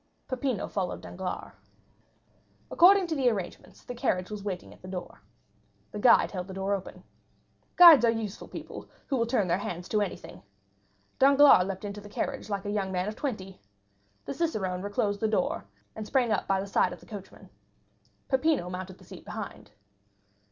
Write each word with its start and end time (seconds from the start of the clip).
Peppino 0.27 0.67
followed 0.67 0.99
Danglars. 1.01 1.51
According 2.71 3.05
to 3.05 3.15
the 3.15 3.29
arrangements, 3.29 3.83
the 3.83 3.93
carriage 3.93 4.31
was 4.31 4.43
waiting 4.43 4.73
at 4.73 4.81
the 4.81 4.87
door. 4.87 5.21
The 5.91 5.99
guide 5.99 6.31
held 6.31 6.47
the 6.47 6.55
door 6.55 6.73
open. 6.73 7.03
Guides 7.75 8.03
are 8.03 8.09
useful 8.09 8.47
people, 8.47 8.87
who 9.05 9.15
will 9.15 9.27
turn 9.27 9.47
their 9.47 9.59
hands 9.59 9.87
to 9.89 10.01
anything. 10.01 10.41
Danglars 11.19 11.67
leaped 11.67 11.85
into 11.85 12.01
the 12.01 12.09
carriage 12.09 12.49
like 12.49 12.65
a 12.65 12.71
young 12.71 12.91
man 12.91 13.07
of 13.07 13.15
twenty. 13.15 13.61
The 14.25 14.33
cicerone 14.33 14.81
reclosed 14.81 15.19
the 15.19 15.27
door, 15.27 15.65
and 15.95 16.07
sprang 16.07 16.31
up 16.31 16.47
by 16.47 16.59
the 16.59 16.65
side 16.65 16.93
of 16.93 16.99
the 16.99 17.05
coachman. 17.05 17.51
Peppino 18.27 18.71
mounted 18.71 18.97
the 18.97 19.05
seat 19.05 19.23
behind. 19.23 19.69